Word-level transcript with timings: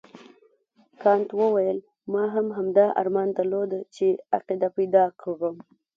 کانت 1.01 1.29
وویل 1.41 1.77
ما 2.13 2.23
هم 2.33 2.47
همدا 2.57 2.87
ارمان 3.01 3.27
درلود 3.37 3.71
چې 3.95 4.05
عقیده 4.37 4.69
پیدا 4.77 5.03
کړم. 5.21 5.55